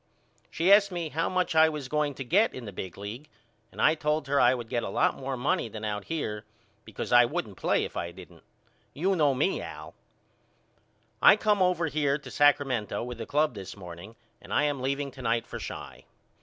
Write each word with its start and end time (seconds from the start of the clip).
She 0.49 0.71
asked 0.73 0.91
me 0.91 1.09
how 1.09 1.29
much 1.29 1.53
I 1.53 1.69
was 1.69 1.87
going 1.87 2.15
to 2.15 2.23
get 2.23 2.55
in 2.55 2.65
the 2.65 2.71
big 2.73 2.97
league 2.97 3.29
and 3.71 3.79
I 3.79 3.93
told 3.93 4.25
her 4.27 4.39
I 4.39 4.55
would 4.55 4.67
get 4.67 4.81
a 4.81 4.89
lot 4.89 5.13
more 5.15 5.37
money 5.37 5.69
than 5.69 5.85
out 5.85 6.05
here 6.05 6.43
because 6.85 7.11
I 7.11 7.25
wouldn't 7.25 7.55
play 7.57 7.83
if 7.85 7.95
I 7.95 8.09
didn't. 8.11 8.41
You 8.95 9.15
know 9.15 9.35
me 9.35 9.61
Al. 9.61 9.93
I 11.21 11.35
come 11.35 11.61
over 11.61 11.85
here 11.85 12.17
to 12.17 12.31
Sacramento 12.31 13.03
with 13.03 13.19
the 13.19 13.27
club 13.27 13.53
this 13.53 13.77
morning 13.77 14.15
and 14.41 14.51
I 14.51 14.63
am 14.63 14.81
leaving 14.81 15.11
to 15.11 15.21
night 15.21 15.45
for 15.45 15.59
Chi. 15.59 16.05